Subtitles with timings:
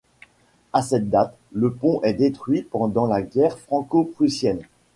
[0.73, 4.63] À cette date, le pont est détruit pendant la guerre franco-prussienne.